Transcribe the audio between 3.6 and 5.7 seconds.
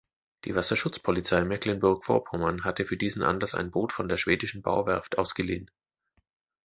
Boot von der schwedischen Bauwerft ausgeliehen.